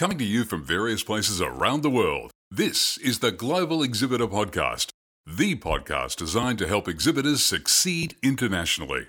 [0.00, 4.88] Coming to you from various places around the world, this is the Global Exhibitor Podcast,
[5.26, 9.08] the podcast designed to help exhibitors succeed internationally.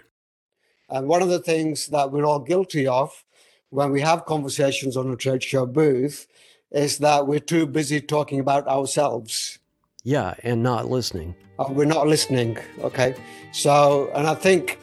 [0.89, 3.23] And one of the things that we're all guilty of
[3.69, 6.27] when we have conversations on a trade show booth
[6.72, 9.60] is that we're too busy talking about ourselves.
[10.03, 11.35] Yeah, and not listening.
[11.58, 12.58] Uh, we're not listening.
[12.81, 13.15] Okay.
[13.53, 14.78] So, and I think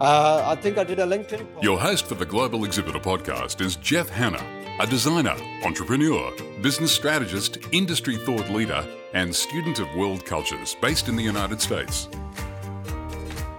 [0.00, 1.46] uh, I think I did a LinkedIn.
[1.54, 1.62] Post.
[1.62, 4.44] Your host for the Global Exhibitor podcast is Jeff Hannah,
[4.80, 5.34] a designer,
[5.64, 6.32] entrepreneur,
[6.62, 12.08] business strategist, industry thought leader, and student of world cultures based in the United States.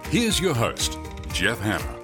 [0.04, 0.98] Here's your host,
[1.32, 1.99] Jeff Hannah.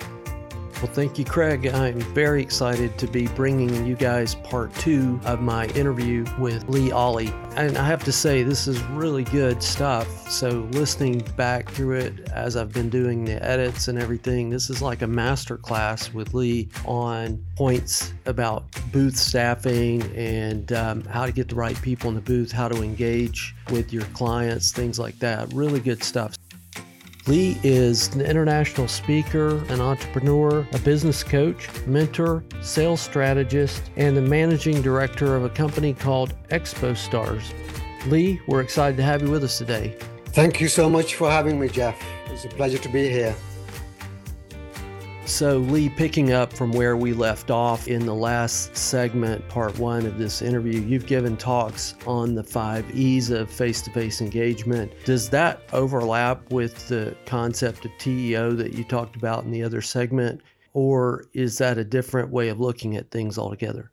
[0.83, 1.67] Well, thank you, Craig.
[1.69, 6.93] I'm very excited to be bringing you guys part two of my interview with Lee
[6.93, 7.33] Ali.
[7.57, 10.31] And I have to say, this is really good stuff.
[10.31, 14.83] So, listening back through it as I've been doing the edits and everything, this is
[14.83, 21.33] like a master class with Lee on points about booth staffing and um, how to
[21.33, 25.19] get the right people in the booth, how to engage with your clients, things like
[25.21, 25.51] that.
[25.55, 26.36] Really good stuff.
[27.29, 34.23] Lee is an international speaker, an entrepreneur, a business coach, mentor, sales strategist, and the
[34.23, 37.53] managing director of a company called Expo Stars.
[38.07, 39.97] Lee, we're excited to have you with us today.
[40.27, 42.01] Thank you so much for having me, Jeff.
[42.27, 43.35] It's a pleasure to be here.
[45.27, 50.07] So, Lee, picking up from where we left off in the last segment, part one
[50.07, 54.93] of this interview, you've given talks on the five E's of face to face engagement.
[55.05, 59.83] Does that overlap with the concept of TEO that you talked about in the other
[59.83, 60.43] segment?
[60.75, 63.91] Or is that a different way of looking at things altogether?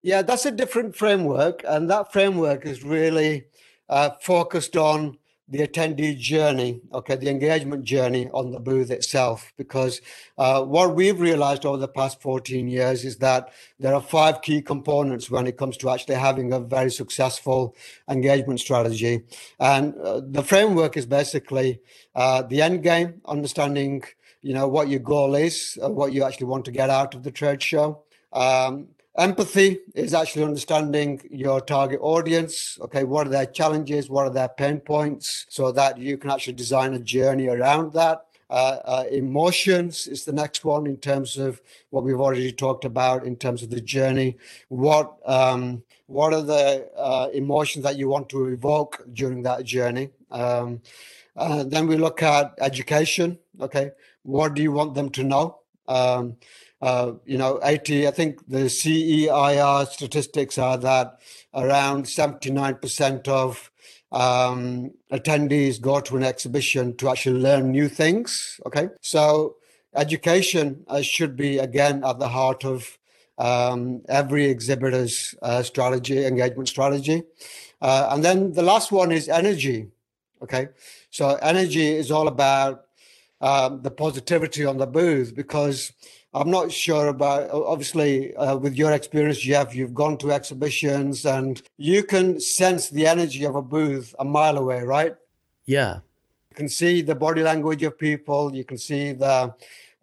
[0.00, 1.60] Yeah, that's a different framework.
[1.68, 3.44] And that framework is really
[3.90, 5.18] uh, focused on
[5.50, 9.52] the attendee journey, okay, the engagement journey on the booth itself.
[9.56, 10.00] Because
[10.38, 14.62] uh, what we've realized over the past 14 years is that there are five key
[14.62, 17.74] components when it comes to actually having a very successful
[18.08, 19.22] engagement strategy.
[19.58, 21.80] And uh, the framework is basically
[22.14, 24.04] uh, the end game, understanding,
[24.42, 27.24] you know, what your goal is, uh, what you actually want to get out of
[27.24, 28.04] the trade show.
[28.32, 28.88] Um,
[29.18, 32.78] Empathy is actually understanding your target audience.
[32.80, 34.08] Okay, what are their challenges?
[34.08, 35.46] What are their pain points?
[35.48, 38.26] So that you can actually design a journey around that.
[38.48, 41.60] Uh, uh, emotions is the next one in terms of
[41.90, 44.36] what we've already talked about in terms of the journey.
[44.68, 50.10] What um, what are the uh, emotions that you want to evoke during that journey?
[50.30, 50.82] Um,
[51.36, 53.38] uh, then we look at education.
[53.60, 53.90] Okay,
[54.22, 55.58] what do you want them to know?
[55.86, 56.36] Um,
[56.82, 61.20] uh, you know, 80, I think the CEIR statistics are that
[61.54, 63.70] around 79% of
[64.12, 68.60] um, attendees go to an exhibition to actually learn new things.
[68.66, 68.88] Okay.
[69.00, 69.56] So
[69.94, 72.98] education uh, should be, again, at the heart of
[73.38, 77.22] um, every exhibitor's uh, strategy, engagement strategy.
[77.80, 79.88] Uh, and then the last one is energy.
[80.42, 80.68] Okay.
[81.10, 82.86] So energy is all about
[83.40, 85.92] um, the positivity on the booth because
[86.32, 91.60] I'm not sure about, obviously, uh, with your experience, Jeff, you've gone to exhibitions and
[91.76, 95.16] you can sense the energy of a booth a mile away, right?
[95.66, 95.96] Yeah.
[96.50, 99.54] You can see the body language of people, you can see the,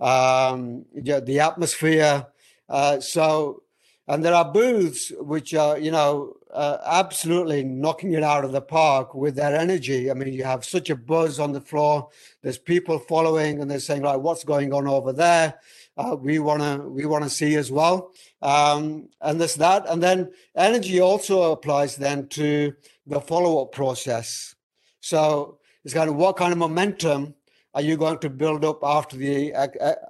[0.02, 2.28] um, the atmosphere.
[2.68, 3.64] Uh, so,
[4.08, 8.62] and there are booths which are, you know, uh, absolutely knocking it out of the
[8.62, 10.10] park with their energy.
[10.10, 12.10] I mean, you have such a buzz on the floor.
[12.42, 15.60] There's people following, and they're saying, like, what's going on over there?
[15.98, 18.12] uh, we want to we want to see as well.
[18.42, 22.74] Um, and there's that, and then energy also applies then to
[23.06, 24.56] the follow up process.
[25.00, 27.34] So it's kind of what kind of momentum
[27.74, 29.54] are you going to build up after the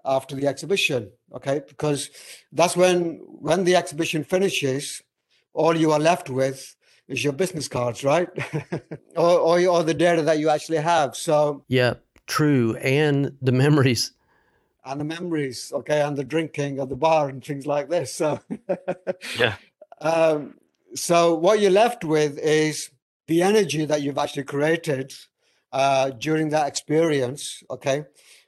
[0.06, 1.12] after the exhibition?
[1.34, 2.10] Okay, because
[2.52, 5.02] that's when when the exhibition finishes,
[5.58, 6.76] all you are left with
[7.08, 8.30] is your business cards, right?
[9.16, 11.16] or, or, or the data that you actually have.
[11.16, 11.96] So yeah,
[12.28, 14.12] true, and the memories
[14.88, 18.14] and the memories, okay, and the drinking at the bar and things like this.
[18.14, 18.40] So,
[19.38, 19.56] yeah.
[20.00, 20.56] Um,
[20.96, 22.90] so what you're left with is
[23.28, 25.14] the energy that you've actually created
[25.74, 27.64] uh, during that experience.
[27.70, 28.06] Okay,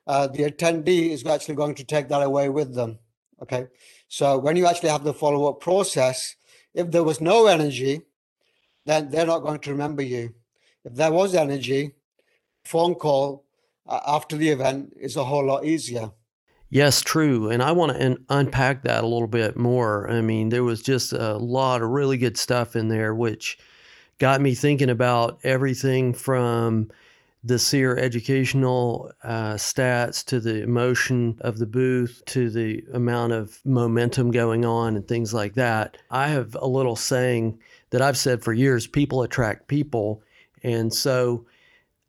[0.07, 2.99] uh, the attendee is actually going to take that away with them.
[3.41, 3.67] Okay,
[4.07, 6.35] so when you actually have the follow-up process,
[6.73, 8.01] if there was no energy,
[8.85, 10.33] then they're not going to remember you.
[10.83, 11.91] If there was energy,
[12.63, 13.45] phone call
[13.87, 16.11] uh, after the event is a whole lot easier.
[16.69, 17.49] Yes, true.
[17.49, 20.09] And I want to un- unpack that a little bit more.
[20.09, 23.57] I mean, there was just a lot of really good stuff in there, which
[24.19, 26.91] got me thinking about everything from
[27.43, 33.59] the CEIR educational uh, stats to the emotion of the booth to the amount of
[33.63, 35.97] momentum going on and things like that.
[36.11, 37.59] I have a little saying
[37.91, 40.21] that I've said for years people attract people.
[40.63, 41.45] And so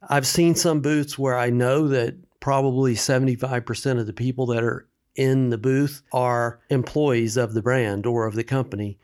[0.08, 4.86] I've seen some booths where I know that probably 75% of the people that are
[5.14, 8.98] in the booth are employees of the brand or of the company.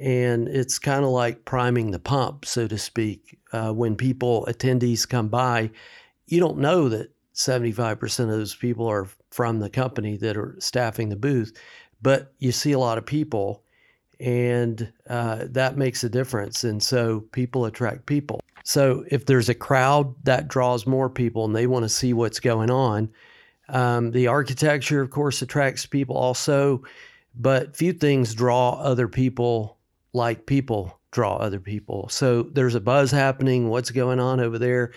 [0.00, 3.38] And it's kind of like priming the pump, so to speak.
[3.52, 5.70] Uh, when people, attendees come by,
[6.26, 11.08] you don't know that 75% of those people are from the company that are staffing
[11.08, 11.56] the booth,
[12.02, 13.62] but you see a lot of people
[14.20, 16.64] and uh, that makes a difference.
[16.64, 18.40] And so people attract people.
[18.64, 22.40] So if there's a crowd, that draws more people and they want to see what's
[22.40, 23.10] going on.
[23.68, 26.82] Um, the architecture, of course, attracts people also,
[27.34, 29.77] but few things draw other people
[30.12, 32.08] like people draw other people.
[32.08, 33.68] So there's a buzz happening.
[33.68, 34.92] What's going on over there?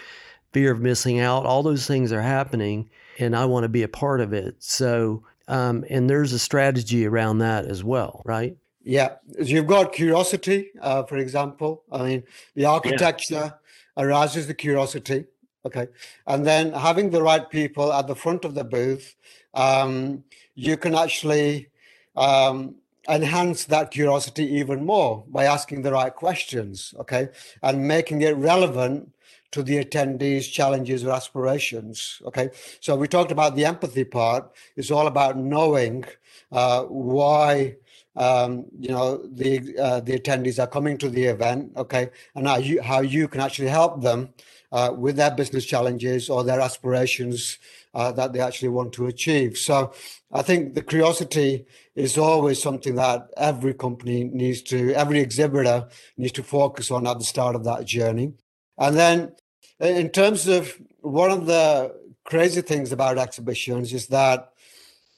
[0.54, 1.46] Fear of missing out.
[1.46, 4.56] All those things are happening, and I want to be a part of it.
[4.60, 8.58] So, um, and there's a strategy around that as well, right?
[8.84, 11.84] Yeah, you've got curiosity, uh, for example.
[11.92, 12.24] I mean,
[12.56, 13.54] the architecture
[13.96, 14.04] yeah.
[14.04, 15.26] arouses the curiosity.
[15.66, 15.88] Okay,
[16.26, 19.16] and then having the right people at the front of the booth,
[19.54, 20.24] um,
[20.56, 21.70] you can actually
[22.16, 22.76] um,
[23.10, 26.94] enhance that curiosity even more by asking the right questions.
[27.00, 27.30] Okay,
[27.64, 29.12] and making it relevant
[29.52, 32.22] to the attendees' challenges or aspirations.
[32.26, 32.50] Okay,
[32.82, 34.52] so we talked about the empathy part.
[34.78, 36.06] It's all about knowing
[36.52, 37.78] uh, why
[38.16, 42.58] um, you know the uh, the attendees are coming to the event okay and how
[42.58, 44.30] you how you can actually help them
[44.72, 47.58] uh, with their business challenges or their aspirations
[47.94, 49.58] uh, that they actually want to achieve.
[49.58, 49.94] So
[50.34, 51.66] i think the curiosity
[51.96, 57.20] is always something that every company needs to every exhibitor needs to focus on at
[57.20, 58.34] the start of that journey.
[58.78, 59.36] And then
[59.80, 64.54] in terms of one of the crazy things about exhibitions is that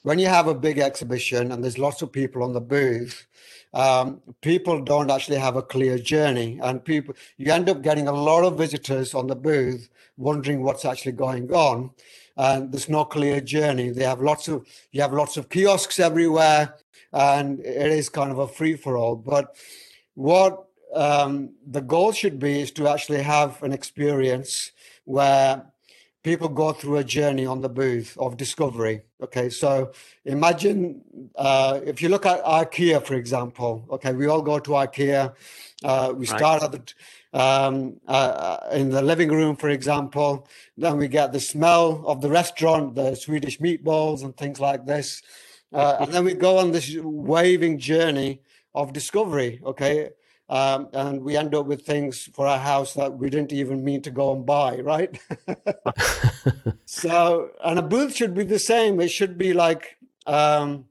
[0.02, 3.26] when you have a big exhibition and there's lots of people on the booth,
[3.74, 8.12] um, people don't actually have a clear journey, and people you end up getting a
[8.12, 11.90] lot of visitors on the booth wondering what's actually going on,
[12.36, 13.90] and there's no clear journey.
[13.90, 16.74] They have lots of you have lots of kiosks everywhere,
[17.12, 19.16] and it is kind of a free for all.
[19.16, 19.56] But
[20.14, 24.70] what um, the goal should be is to actually have an experience
[25.04, 25.66] where
[26.24, 29.02] people go through a journey on the booth of discovery.
[29.22, 29.92] Okay, so
[30.24, 31.02] imagine
[31.36, 33.86] uh, if you look at IKEA, for example.
[33.90, 35.34] Okay, we all go to IKEA.
[35.84, 36.74] Uh, we start right.
[36.74, 36.92] at
[37.32, 40.48] the, um, uh, in the living room, for example.
[40.78, 45.22] Then we get the smell of the restaurant, the Swedish meatballs, and things like this.
[45.72, 48.40] Uh, and then we go on this waving journey
[48.74, 49.60] of discovery.
[49.64, 50.10] Okay,
[50.54, 54.02] um, and we end up with things for our house that we didn't even mean
[54.02, 55.20] to go and buy, right?
[56.84, 59.00] so, and a booth should be the same.
[59.00, 59.96] It should be like
[60.28, 60.84] um,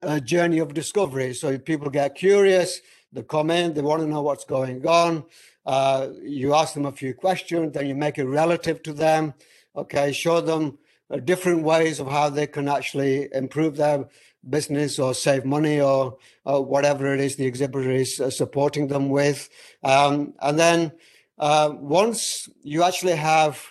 [0.00, 1.34] a journey of discovery.
[1.34, 2.80] So people get curious,
[3.12, 5.24] they come in, they want to know what's going on.
[5.66, 9.34] Uh, you ask them a few questions, then you make it relative to them.
[9.76, 10.78] Okay, show them
[11.10, 14.08] uh, different ways of how they can actually improve their
[14.48, 19.08] business or save money or, or whatever it is the exhibitor is uh, supporting them
[19.08, 19.48] with.
[19.82, 20.92] Um, and then
[21.38, 23.62] uh, once you actually have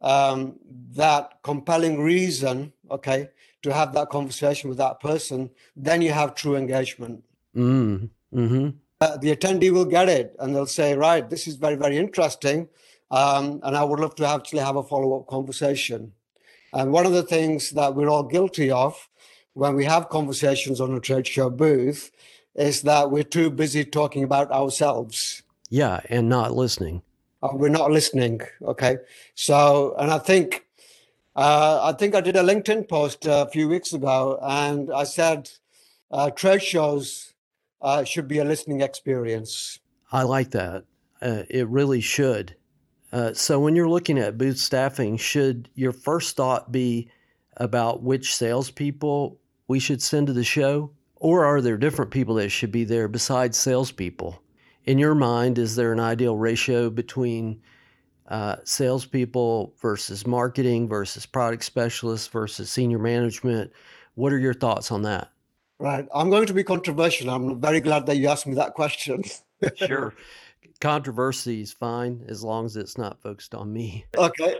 [0.00, 0.58] um,
[0.94, 3.28] that compelling reason, okay,
[3.62, 7.24] to have that conversation with that person, then you have true engagement.
[7.56, 8.68] Mm, mm-hmm.
[9.00, 12.68] Uh, the attendee will get it and they'll say, right, this is very, very interesting.
[13.10, 16.12] Um, and I would love to actually have a follow up conversation.
[16.72, 19.07] And one of the things that we're all guilty of
[19.58, 22.12] when we have conversations on a trade show booth
[22.54, 25.42] is that we're too busy talking about ourselves.
[25.68, 27.02] Yeah, and not listening.
[27.42, 28.40] Uh, we're not listening.
[28.62, 28.98] Okay,
[29.34, 30.64] so and I think
[31.34, 35.50] uh, I think I did a LinkedIn post a few weeks ago, and I said
[36.12, 37.34] uh, trade shows
[37.82, 39.80] uh, should be a listening experience.
[40.12, 40.84] I like that.
[41.20, 42.54] Uh, it really should.
[43.10, 47.10] Uh, so when you're looking at booth staffing, should your first thought be
[47.56, 50.90] about which salespeople we should send to the show?
[51.16, 54.40] Or are there different people that should be there besides salespeople?
[54.84, 57.60] In your mind, is there an ideal ratio between
[58.28, 63.72] uh, salespeople versus marketing versus product specialists versus senior management?
[64.14, 65.30] What are your thoughts on that?
[65.78, 66.06] Right.
[66.14, 67.30] I'm going to be controversial.
[67.30, 69.22] I'm very glad that you asked me that question.
[69.76, 70.14] sure.
[70.80, 74.04] Controversy is fine as long as it's not focused on me.
[74.16, 74.56] Okay.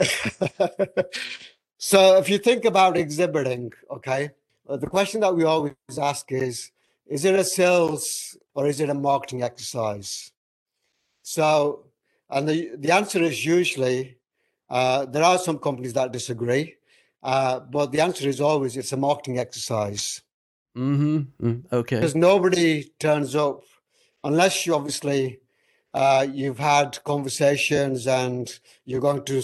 [1.79, 4.31] so if you think about exhibiting, okay,
[4.77, 6.71] the question that we always ask is
[7.07, 10.31] is it a sales or is it a marketing exercise?
[11.23, 11.87] So,
[12.29, 14.19] and the, the answer is usually
[14.71, 16.77] Uh, there are some companies that disagree,
[17.23, 20.23] uh, but the answer is always it's a marketing exercise.
[20.77, 21.47] Mm-hmm.
[21.47, 21.97] Mm, okay.
[21.97, 23.65] Because nobody turns up
[24.23, 25.41] unless you obviously
[25.95, 29.41] uh, you've had conversations and you're going to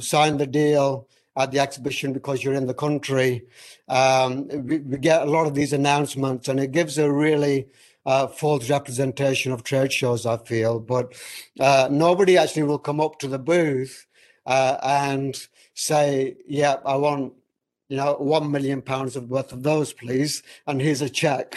[0.00, 3.42] sign the deal at the exhibition because you're in the country.
[3.88, 7.68] Um, we, we, get a lot of these announcements, and it gives a really
[8.04, 10.26] uh, false representation of trade shows.
[10.26, 11.14] I feel, but
[11.60, 14.06] uh, nobody actually will come up to the booth
[14.46, 15.40] uh, and
[15.74, 17.34] say, "Yeah, I want."
[17.90, 21.56] You know, one million pounds of worth of those, please, and here's a check.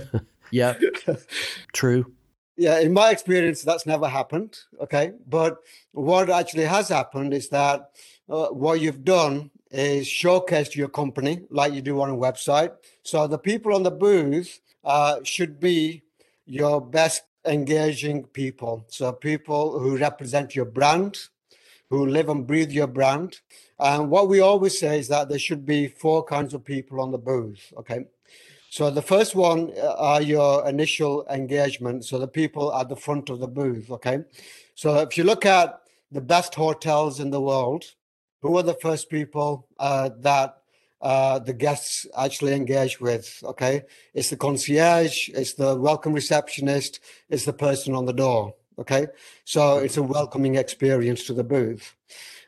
[0.52, 0.74] yeah,
[1.72, 2.12] true.
[2.56, 4.56] Yeah, in my experience, that's never happened.
[4.80, 5.58] Okay, but
[5.90, 7.90] what actually has happened is that
[8.28, 12.72] uh, what you've done is showcased your company like you do on a website.
[13.02, 16.02] So the people on the booth uh, should be
[16.46, 18.84] your best engaging people.
[18.88, 21.18] So people who represent your brand,
[21.90, 23.40] who live and breathe your brand.
[23.78, 27.12] And what we always say is that there should be four kinds of people on
[27.12, 27.72] the booth.
[27.78, 28.06] Okay.
[28.70, 32.04] So the first one uh, are your initial engagement.
[32.04, 33.90] So the people at the front of the booth.
[33.90, 34.24] Okay.
[34.74, 35.80] So if you look at
[36.10, 37.84] the best hotels in the world,
[38.46, 40.58] who are the first people uh, that
[41.02, 43.42] uh, the guests actually engage with.
[43.44, 43.82] Okay,
[44.14, 48.54] it's the concierge, it's the welcome receptionist, it's the person on the door.
[48.78, 49.06] Okay,
[49.44, 51.94] so it's a welcoming experience to the booth,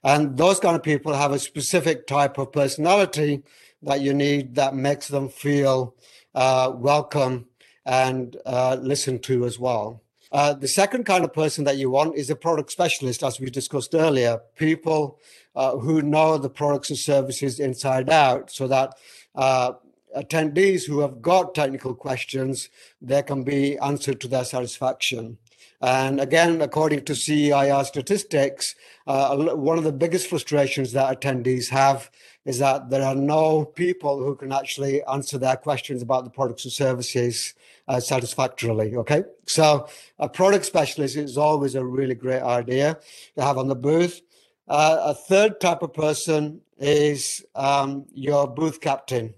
[0.05, 3.43] and those kind of people have a specific type of personality
[3.83, 5.95] that you need that makes them feel
[6.35, 7.47] uh, welcome
[7.87, 10.03] and uh, listened to as well.
[10.31, 13.49] Uh, the second kind of person that you want is a product specialist, as we
[13.49, 14.41] discussed earlier.
[14.57, 15.19] People
[15.59, 18.95] uh, who know the products and services inside out so that
[19.35, 19.73] uh,
[20.17, 22.69] attendees who have got technical questions,
[23.03, 25.37] they can be answered to their satisfaction.
[25.81, 28.77] And again, according to CEIR statistics,
[29.09, 32.09] uh, one of the biggest frustrations that attendees have
[32.45, 36.65] is that there are no people who can actually answer their questions about the products
[36.65, 37.55] and services
[37.89, 38.95] uh, satisfactorily.
[38.97, 39.89] Okay, so
[40.19, 42.99] a product specialist is always a really great idea
[43.37, 44.23] to have on the booth.
[44.69, 49.35] Uh, a third type of person is um, your booth captain,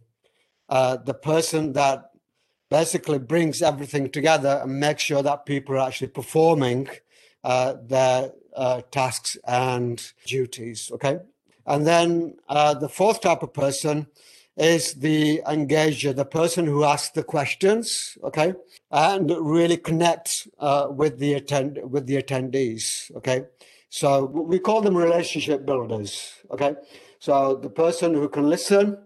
[0.68, 2.10] uh, the person that
[2.70, 6.88] basically brings everything together and makes sure that people are actually performing
[7.44, 10.90] uh, their uh, tasks and duties.
[10.94, 11.18] Okay.
[11.66, 14.06] And then uh, the fourth type of person
[14.56, 18.52] is the engager, the person who asks the questions, okay,
[18.90, 23.44] and really connects uh, with the attend with the attendees, okay.
[23.90, 26.32] So we call them relationship builders.
[26.50, 26.74] Okay.
[27.18, 28.96] So the person who can listen,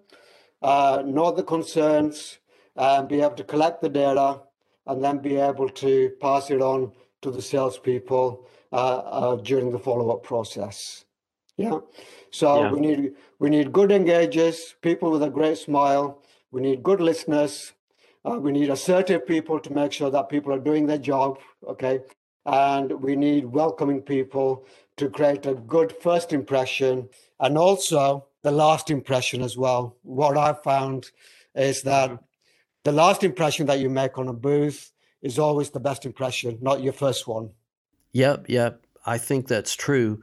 [0.63, 2.39] uh, know the concerns,
[2.77, 4.43] and be able to collect the data,
[4.87, 9.79] and then be able to pass it on to the salespeople uh, uh, during the
[9.79, 11.07] follow-up process.
[11.57, 11.79] Yeah.
[12.31, 12.71] So yeah.
[12.71, 16.23] we need we need good engagers, people with a great smile.
[16.51, 17.73] We need good listeners.
[18.25, 21.39] Uh, we need assertive people to make sure that people are doing their job.
[21.67, 22.01] Okay
[22.47, 27.09] and we need welcoming people to create a good first impression
[27.41, 29.97] and also the last impression as well.
[30.03, 31.11] What I've found
[31.55, 32.25] is that mm-hmm.
[32.85, 36.83] the last impression that you make on a booth is always the best impression, not
[36.83, 37.51] your first one.
[38.13, 38.87] Yep, yep.
[39.07, 40.23] I think that's true.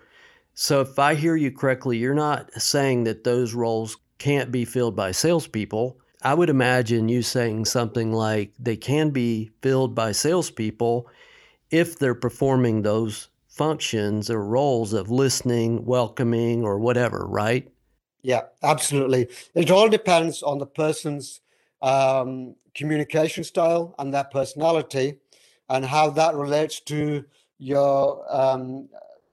[0.54, 4.96] So if I hear you correctly, you're not saying that those roles can't be filled
[4.96, 6.00] by salespeople.
[6.22, 11.10] I would imagine you saying something like they can be filled by salespeople
[11.72, 17.70] if they're performing those functions or roles of listening, welcoming, or whatever, right?
[18.22, 19.30] Yeah, absolutely.
[19.56, 21.42] It all depends on the person's
[21.82, 25.18] um, communication style and their personality
[25.70, 27.26] and how that relates to
[27.58, 28.90] your um,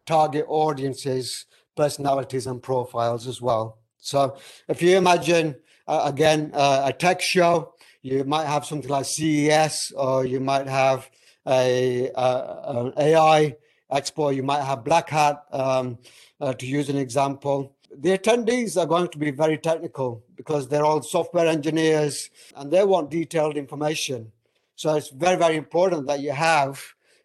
[0.07, 3.78] target audience's personalities and profiles as well.
[3.99, 4.37] So
[4.68, 9.92] if you imagine, uh, again, uh, a tech show, you might have something like CES
[9.97, 11.11] or you might have
[11.49, 13.57] a, a an AI
[13.90, 15.99] expo, you might have Black Hat, um,
[16.40, 17.75] uh, to use an example.
[17.97, 22.85] The attendees are going to be very technical because they're all software engineers and they
[22.85, 24.31] want detailed information.
[24.76, 26.81] So it's very, very important that you have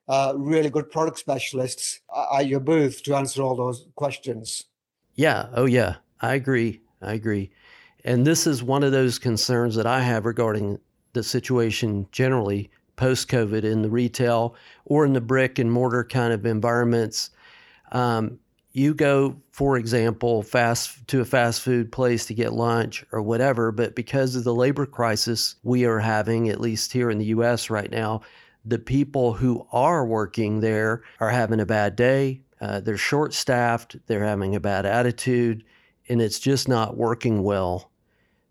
[0.08, 2.00] uh, really good product specialists
[2.34, 4.66] at your booth to answer all those questions.
[5.16, 5.50] Yeah.
[5.54, 5.96] Oh, yeah.
[6.22, 6.82] I agree.
[7.02, 7.52] I agree.
[8.06, 10.80] And this is one of those concerns that I have regarding
[11.14, 16.34] the situation generally post COVID in the retail or in the brick and mortar kind
[16.34, 17.32] of environments.
[17.92, 18.40] Um,
[18.74, 23.72] you go, for example, fast to a fast food place to get lunch or whatever,
[23.72, 27.70] but because of the labor crisis we are having, at least here in the U.S.
[27.70, 28.22] right now,
[28.66, 33.98] the people who are working there are having a bad day, uh, they're short staffed,
[34.08, 35.64] they're having a bad attitude,
[36.10, 37.92] and it's just not working well.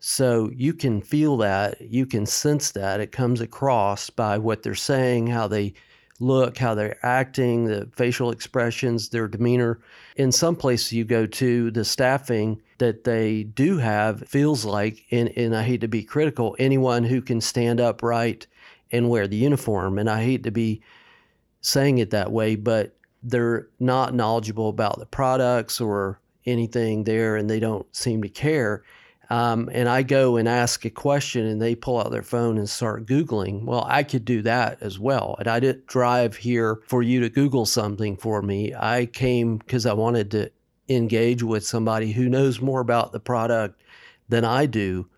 [0.04, 2.98] So you can feel that, you can sense that.
[2.98, 5.74] It comes across by what they're saying, how they
[6.18, 9.78] look, how they're acting, the facial expressions, their demeanor.
[10.16, 15.28] In some places you go to, the staffing that they do have feels like, and,
[15.38, 18.48] and I hate to be critical, anyone who can stand upright
[18.90, 20.00] and wear the uniform.
[20.00, 20.82] And I hate to be
[21.60, 27.48] saying it that way, but they're not knowledgeable about the products or anything there and
[27.48, 28.82] they don't seem to care.
[29.30, 32.68] Um, and I go and ask a question and they pull out their phone and
[32.68, 33.64] start Googling.
[33.64, 35.36] Well, I could do that as well.
[35.38, 38.74] And I didn't drive here for you to Google something for me.
[38.74, 40.50] I came because I wanted to
[40.88, 43.80] engage with somebody who knows more about the product
[44.28, 45.08] than I do,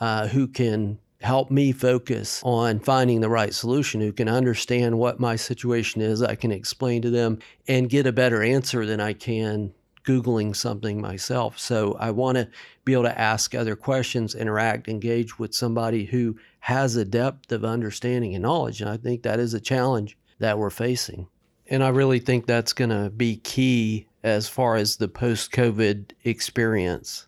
[0.00, 5.18] uh, who can help me focus on finding the right solution, who can understand what
[5.18, 6.22] my situation is.
[6.22, 9.74] I can explain to them and get a better answer than I can
[10.04, 11.58] Googling something myself.
[11.58, 12.48] So I want to
[12.84, 17.64] be able to ask other questions, interact, engage with somebody who has a depth of
[17.64, 18.80] understanding and knowledge.
[18.80, 21.26] And I think that is a challenge that we're facing.
[21.68, 26.12] And I really think that's going to be key as far as the post COVID
[26.24, 27.26] experience.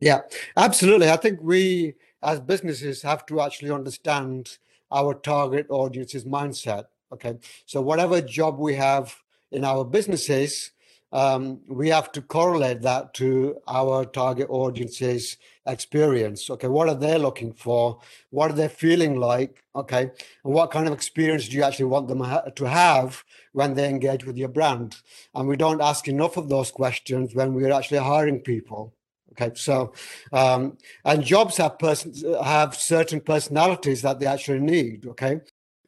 [0.00, 0.22] Yeah,
[0.56, 1.08] absolutely.
[1.08, 4.58] I think we as businesses have to actually understand
[4.90, 6.86] our target audience's mindset.
[7.12, 7.38] Okay.
[7.66, 9.14] So, whatever job we have
[9.50, 10.71] in our businesses,
[11.12, 16.48] um, we have to correlate that to our target audience's experience.
[16.48, 17.98] Okay, what are they looking for?
[18.30, 19.62] What are they feeling like?
[19.76, 23.74] Okay, and what kind of experience do you actually want them ha- to have when
[23.74, 24.96] they engage with your brand?
[25.34, 28.94] And we don't ask enough of those questions when we're actually hiring people.
[29.32, 29.92] Okay, so
[30.32, 35.06] um, and jobs have person have certain personalities that they actually need.
[35.06, 35.40] Okay,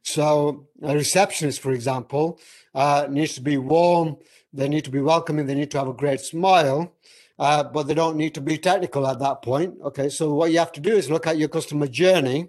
[0.03, 2.39] so a receptionist, for example,
[2.75, 4.17] uh, needs to be warm
[4.55, 5.47] they need to be welcoming.
[5.47, 6.93] They need to have a great smile,
[7.39, 9.75] uh, but they don't need to be technical at that point.
[9.83, 12.49] Okay, so what you have to do is look at your customer journey,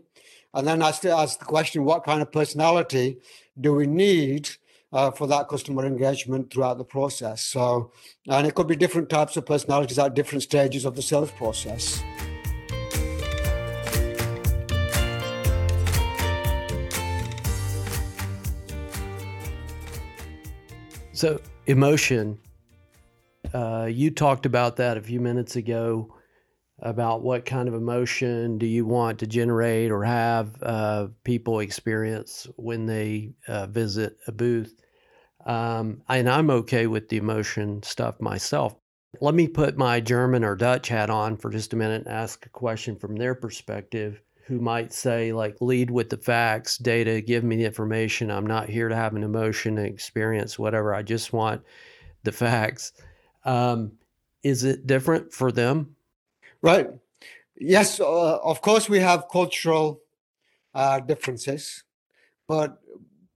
[0.54, 3.18] and then ask, ask the question: What kind of personality
[3.60, 4.50] do we need
[4.94, 7.42] uh, for that customer engagement throughout the process?
[7.42, 7.92] So,
[8.28, 12.04] and it could be different types of personalities at different stages of the sales process.
[21.14, 22.40] So emotion.
[23.54, 26.14] Uh, you talked about that a few minutes ago
[26.80, 32.48] about what kind of emotion do you want to generate or have uh, people experience
[32.58, 34.76] when they uh, visit a booth.
[35.46, 38.76] Um, and I'm okay with the emotion stuff myself.
[39.22, 42.46] Let me put my German or Dutch hat on for just a minute and ask
[42.46, 47.44] a question from their perspective who might say like lead with the facts data give
[47.44, 48.30] me the information.
[48.30, 50.94] I'm not here to have an emotion experience whatever.
[50.94, 51.64] I just want
[52.24, 52.94] the facts.
[53.44, 53.94] Um,
[54.44, 55.96] is it different for them?
[56.62, 56.90] Right.
[57.58, 60.02] Yes uh, of course we have cultural
[60.76, 61.84] uh, differences
[62.48, 62.78] but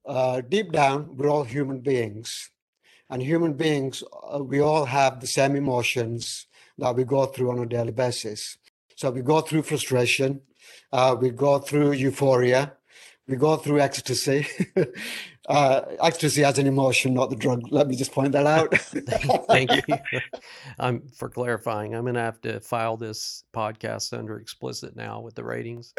[0.06, 2.52] uh, deep down we're all human beings.
[3.10, 6.45] And human beings uh, we all have the same emotions
[6.78, 8.60] that we go through on a daily basis.
[8.95, 10.41] So we go through frustration
[10.91, 12.73] uh, we go through euphoria.
[13.27, 14.47] We go through ecstasy.
[15.49, 17.63] uh, ecstasy as an emotion, not the drug.
[17.71, 18.75] Let me just point that out.
[19.47, 19.95] Thank you.
[20.79, 21.93] I'm for clarifying.
[21.93, 25.93] I'm going to have to file this podcast under explicit now with the ratings.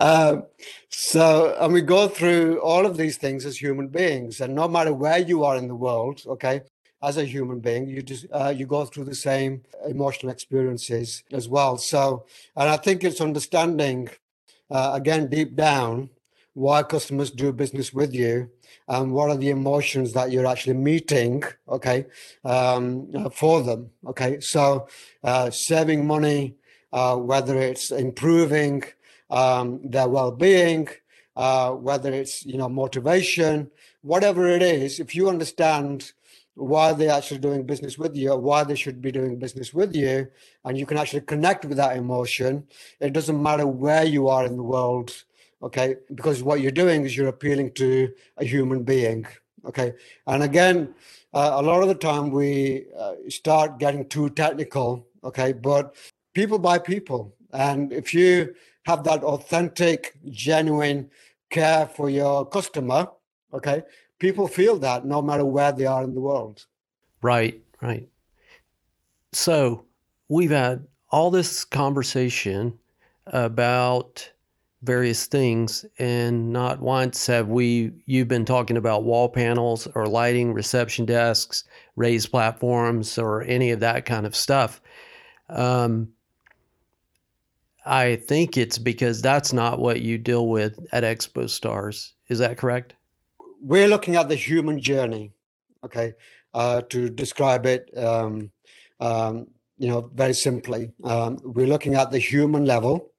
[0.00, 0.44] Um,
[0.88, 4.92] so, and we go through all of these things as human beings, and no matter
[4.92, 6.62] where you are in the world, okay,
[7.02, 11.48] as a human being, you just uh, you go through the same emotional experiences as
[11.48, 11.76] well.
[11.76, 14.08] So, and I think it's understanding
[14.70, 16.10] uh, again deep down
[16.54, 18.50] why customers do business with you
[18.88, 22.04] and what are the emotions that you're actually meeting okay
[22.44, 24.86] um, uh, for them okay so
[25.24, 26.56] uh, saving money
[26.92, 28.82] uh, whether it's improving
[29.30, 30.88] um, their well-being
[31.36, 33.70] uh, whether it's you know motivation
[34.02, 36.12] whatever it is if you understand
[36.58, 40.26] why they're actually doing business with you why they should be doing business with you
[40.64, 42.66] and you can actually connect with that emotion.
[43.00, 45.24] It doesn't matter where you are in the world
[45.62, 45.96] okay?
[46.14, 49.26] Because what you're doing is you're appealing to a human being
[49.66, 49.94] okay?
[50.26, 50.94] And again
[51.32, 55.52] uh, a lot of the time we uh, start getting too technical okay?
[55.52, 55.94] But
[56.34, 57.34] people buy people.
[57.52, 61.10] And if you have that authentic genuine
[61.50, 63.08] care for your customer
[63.54, 63.82] okay
[64.18, 66.66] people feel that no matter where they are in the world.
[67.22, 68.08] Right, right.
[69.32, 69.84] So
[70.28, 72.78] we've had all this conversation
[73.26, 74.30] about
[74.82, 80.52] various things and not once have we you've been talking about wall panels or lighting
[80.52, 81.64] reception desks
[81.96, 84.80] raised platforms or any of that kind of stuff
[85.48, 86.08] um,
[87.84, 92.56] i think it's because that's not what you deal with at expo stars is that
[92.56, 92.94] correct
[93.60, 95.32] we're looking at the human journey
[95.84, 96.14] okay
[96.54, 98.50] uh, to describe it um,
[99.00, 99.46] um,
[99.78, 103.12] you know very simply um, we're looking at the human level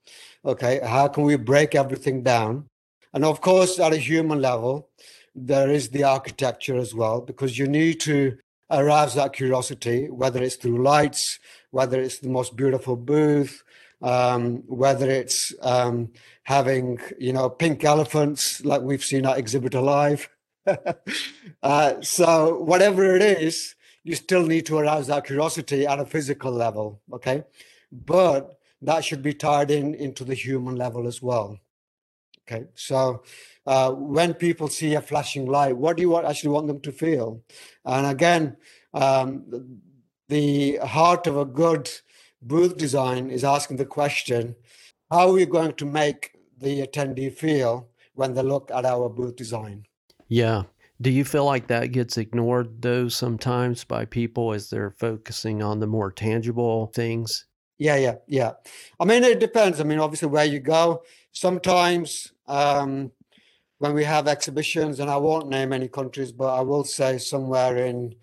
[0.46, 2.70] Okay, how can we break everything down?
[3.14, 4.90] And of course, at a human level,
[5.36, 8.38] there is the architecture as well, because you need to
[8.72, 11.40] arouse that curiosity, whether it's through lights,
[11.72, 13.64] whether it's the most beautiful booth,
[14.02, 16.12] um, whether it's um,
[16.44, 20.28] having, you know, pink elephants like we've seen at ExhibitorLive.
[21.64, 26.52] uh, so whatever it is, you still need to arouse that curiosity at a physical
[26.52, 27.02] level.
[27.14, 27.44] Okay,
[27.92, 31.60] but that should be tied in into the human level as well.
[32.48, 33.24] Okay, so
[33.68, 36.92] uh, when people see a flashing light, what do you want, actually want them to
[36.92, 37.44] feel?
[37.86, 38.58] And again,
[38.94, 39.82] um,
[40.30, 41.90] the heart of a good
[42.42, 44.56] booth design is asking the question,
[45.12, 49.36] how are we going to make the attendee feel when they look at our booth
[49.36, 49.86] design?
[50.28, 50.64] Yeah.
[51.02, 55.80] Do you feel like that gets ignored though sometimes by people as they're focusing on
[55.80, 57.46] the more tangible things?
[57.78, 58.52] Yeah, yeah, yeah.
[59.00, 59.80] I mean, it depends.
[59.80, 61.04] I mean, obviously, where you go.
[61.32, 63.12] Sometimes um,
[63.78, 67.78] when we have exhibitions, and I won't name any countries, but I will say somewhere
[67.78, 68.16] in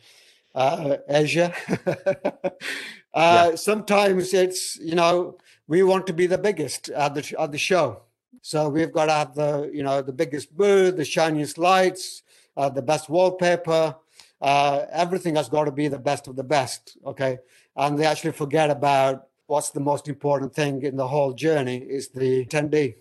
[0.55, 1.55] uh, Asia.
[3.17, 3.57] uh, yeah.
[3.57, 8.03] Sometimes it's you know we want to be the biggest at the at the show,
[8.43, 12.23] so we've got to have the you know the biggest booth, the shiniest lights,
[12.57, 13.97] uh, the best wallpaper.
[14.43, 16.99] Uh, everything has got to be the best of the best.
[17.07, 17.39] Okay,
[17.75, 22.09] and they actually forget about what's the most important thing in the whole journey is
[22.09, 22.97] the attendee.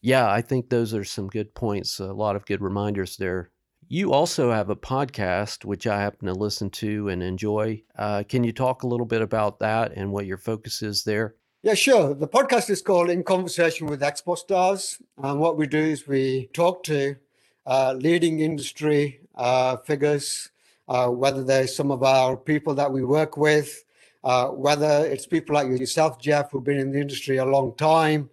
[0.00, 2.00] Yeah, I think those are some good points.
[2.00, 3.50] A lot of good reminders there.
[3.90, 7.82] You also have a podcast, which I happen to listen to and enjoy.
[7.96, 11.36] Uh, can you talk a little bit about that and what your focus is there?
[11.62, 12.12] Yeah, sure.
[12.12, 15.00] The podcast is called In Conversation with Expo Stars.
[15.16, 17.16] And what we do is we talk to
[17.64, 20.50] uh, leading industry uh, figures,
[20.86, 23.84] uh, whether they're some of our people that we work with,
[24.22, 28.28] uh, whether it's people like yourself, Jeff, who've been in the industry a long time,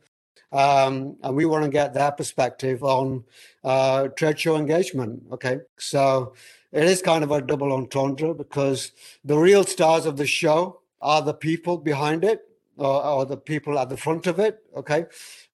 [0.52, 3.24] um, and we want to get their perspective on
[3.64, 5.24] uh, trade show engagement.
[5.32, 6.34] Okay, so
[6.72, 8.92] it is kind of a double entendre because
[9.24, 13.80] the real stars of the show are the people behind it or, or the people
[13.80, 14.64] at the front of it.
[14.76, 15.06] Okay,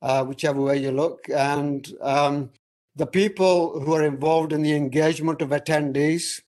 [0.02, 2.50] uh, whichever way you look, and um,
[2.96, 6.42] the people who are involved in the engagement of attendees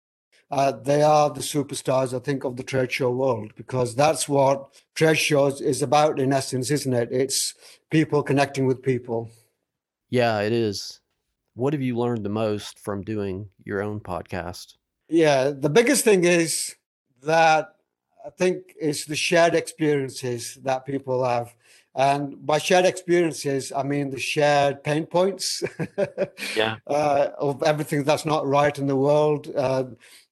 [0.53, 4.79] uh, they are the superstars, I think, of the trade show world because that's what
[4.93, 7.09] trade shows is about in essence, isn't it?
[7.11, 7.55] It's
[7.89, 9.31] people connecting with people.
[10.11, 10.99] Yeah, it is.
[11.55, 14.75] What have you learned the most from doing your own podcast?
[15.09, 16.75] Yeah, the biggest thing is
[17.23, 17.72] that
[18.25, 21.53] I think it's the shared experiences that people have.
[21.95, 25.61] And by shared experiences, I mean the shared pain points
[26.55, 26.77] yeah.
[26.87, 29.83] uh, of everything that's not right in the world, uh,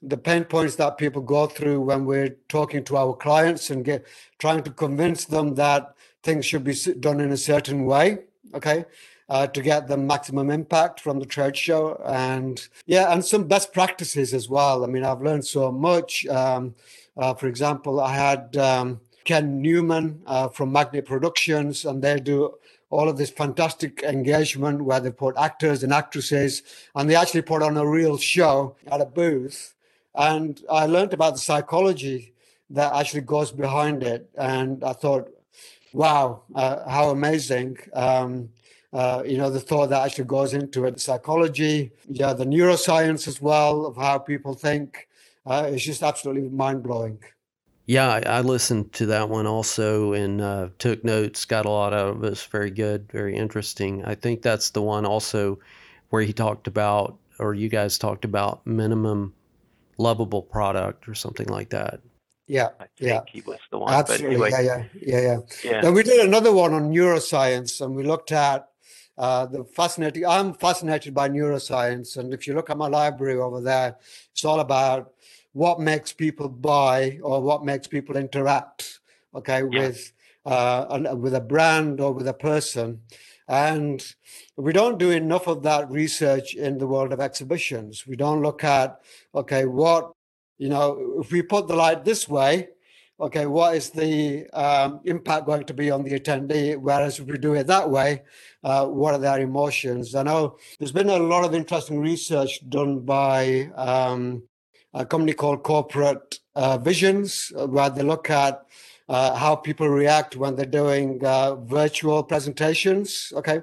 [0.02, 4.08] the pain points that people go through when we're talking to our clients and get
[4.40, 8.20] trying to convince them that things should be done in a certain way.
[8.54, 8.86] Okay.
[9.30, 13.72] Uh, to get the maximum impact from the trade show and yeah and some best
[13.72, 16.76] practices as well i mean i've learned so much um,
[17.18, 22.56] uh, for example i had um, Ken Newman uh, from Magnet Productions, and they do
[22.90, 26.64] all of this fantastic engagement where they put actors and actresses,
[26.96, 29.76] and they actually put on a real show at a booth.
[30.16, 32.34] And I learned about the psychology
[32.70, 35.30] that actually goes behind it, and I thought,
[35.94, 37.78] wow, uh, how amazing!
[37.94, 38.50] Um,
[38.94, 43.42] uh, you know, the thought that actually goes into it, psychology, yeah, the neuroscience as
[43.42, 45.08] well of how people think.
[45.46, 47.20] Uh, it's just absolutely mind blowing.
[47.88, 51.46] Yeah, I, I, listened to that one also and uh, took notes.
[51.46, 52.28] Got a lot out of it.
[52.28, 54.06] It's very good, very interesting.
[54.06, 55.60] I think that's the one also
[56.10, 59.34] where he talked about, or you guys talked about minimum
[59.98, 62.02] lovable product or something like that.
[62.48, 63.94] Yeah, yeah, he was the one.
[63.94, 64.50] Absolutely, anyway.
[64.52, 65.40] yeah, yeah, yeah, yeah.
[65.64, 65.82] yeah.
[65.82, 68.68] Then we did another one on neuroscience, and we looked at
[69.18, 70.26] uh, the fascinating.
[70.26, 73.96] I'm fascinated by neuroscience, and if you look at my library over there,
[74.34, 75.14] it's all about
[75.54, 79.00] what makes people buy or what makes people interact
[79.36, 79.80] okay yeah.
[79.80, 80.14] with
[80.46, 83.00] uh, with a brand or with a person
[83.48, 84.16] and
[84.56, 88.64] we don't do enough of that research in the world of exhibitions we don't look
[88.64, 89.00] at
[89.36, 90.12] okay what
[90.58, 92.68] you know if we put the light this way
[93.22, 96.76] okay, what is the um, impact going to be on the attendee?
[96.76, 98.24] Whereas if we do it that way,
[98.64, 100.16] uh, what are their emotions?
[100.16, 104.44] I know there's been a lot of interesting research done by um,
[104.94, 108.66] a company called Corporate uh, Visions, where they look at
[109.08, 113.32] uh, how people react when they're doing uh, virtual presentations.
[113.36, 113.62] Okay.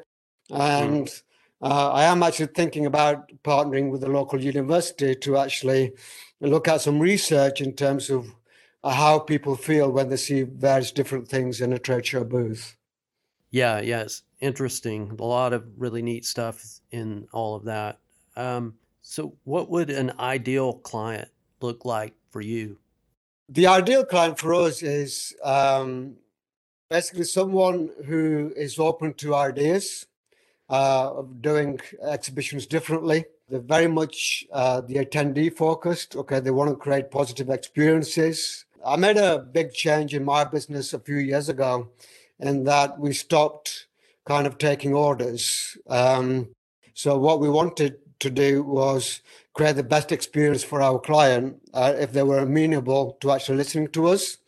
[0.51, 1.23] And mm.
[1.61, 5.93] I am actually thinking about partnering with the local university to actually
[6.41, 8.35] look at some research in terms of
[8.85, 12.77] how people feel when they see various different things in a trade show booth.
[13.51, 15.17] Yeah, yes, interesting.
[15.19, 17.99] A lot of really neat stuff in all of that.
[18.37, 18.75] Um,
[19.11, 21.31] so, what would an ideal client
[21.63, 22.77] look like for you?
[23.49, 26.17] The ideal client for us is um,
[26.91, 30.05] basically someone who is open to ideas
[30.69, 33.25] uh, of doing exhibitions differently.
[33.49, 36.15] They're very much uh, the attendee focused.
[36.15, 38.67] Okay, they want to create positive experiences.
[38.85, 41.89] I made a big change in my business a few years ago
[42.41, 43.87] in that we stopped
[44.27, 45.79] kind of taking orders.
[45.89, 46.51] Um,
[46.93, 49.23] so what we wanted to do was
[49.55, 53.89] create the best experience for our client uh, if they were amenable to actually listening
[53.89, 54.39] to us.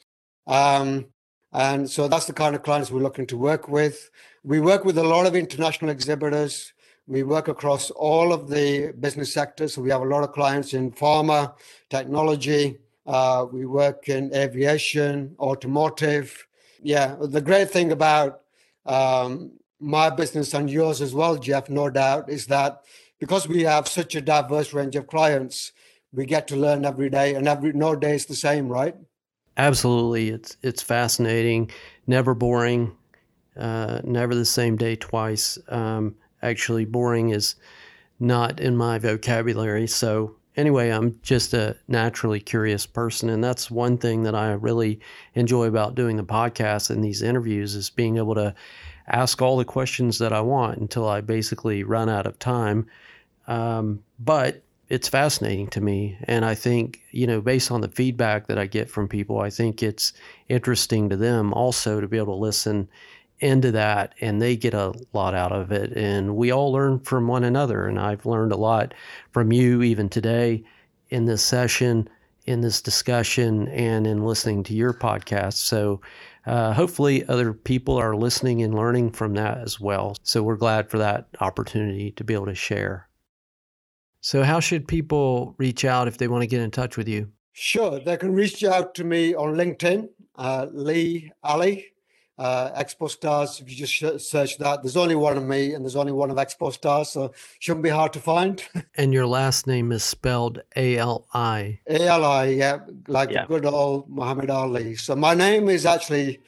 [0.47, 1.07] Um,
[1.53, 4.11] and so that's the kind of clients we're looking to work with.
[4.45, 6.73] We work with a lot of international exhibitors.
[7.07, 9.75] We work across all of the business sectors.
[9.75, 11.55] So we have a lot of clients in pharma,
[11.89, 16.47] technology, uh, we work in aviation, automotive.
[16.83, 18.43] Yeah, the great thing about
[18.87, 22.83] um, my business and yours as well, Jeff, no doubt, is that
[23.21, 25.73] because we have such a diverse range of clients,
[26.13, 28.97] we get to learn every day, and every no day is the same, right?
[29.57, 31.71] Absolutely, it's it's fascinating,
[32.07, 32.97] never boring,
[33.57, 35.59] uh, never the same day twice.
[35.69, 37.55] Um, actually, boring is
[38.19, 43.31] not in my vocabulary, so anyway, I'm just a naturally curious person.
[43.31, 45.01] And that's one thing that I really
[45.35, 48.55] enjoy about doing the podcast and these interviews is being able to
[49.09, 52.87] ask all the questions that I want until I basically run out of time.
[53.51, 56.17] Um, but it's fascinating to me.
[56.25, 59.51] And I think, you know, based on the feedback that I get from people, I
[59.51, 60.13] think it's
[60.49, 62.89] interesting to them also to be able to listen
[63.41, 65.93] into that and they get a lot out of it.
[65.97, 67.87] And we all learn from one another.
[67.87, 68.95] And I've learned a lot
[69.33, 70.65] from you even today
[71.09, 72.09] in this session
[72.47, 75.55] in this discussion and in listening to your podcast.
[75.55, 76.01] So
[76.47, 80.17] uh, hopefully other people are listening and learning from that as well.
[80.23, 83.10] So we're glad for that opportunity to be able to share
[84.21, 87.31] so how should people reach out if they want to get in touch with you
[87.53, 91.91] sure they can reach out to me on linkedin uh, lee ali
[92.41, 93.61] uh, Expo Stars.
[93.61, 96.39] If you just search that, there's only one of me and there's only one of
[96.39, 98.65] Expo Stars, so shouldn't be hard to find.
[98.97, 101.81] and your last name is spelled A L I.
[101.87, 103.45] A L I, yeah, like yeah.
[103.47, 104.97] good old Muhammad Ali.
[104.97, 106.41] So my name is actually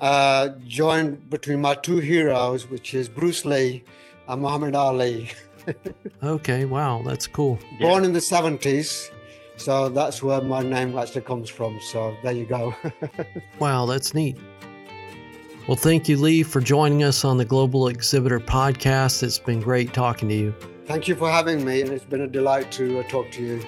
[0.00, 3.84] uh, joined between my two heroes, which is Bruce Lee
[4.26, 5.30] and Muhammad Ali.
[6.22, 7.58] okay, wow, that's cool.
[7.80, 9.10] Born in the 70s.
[9.56, 11.80] So that's where my name actually comes from.
[11.80, 12.74] So there you go.
[13.58, 14.38] wow, that's neat.
[15.66, 19.22] Well, thank you, Lee, for joining us on the Global Exhibitor podcast.
[19.22, 20.54] It's been great talking to you.
[20.86, 23.62] Thank you for having me, and it's been a delight to uh, talk to you.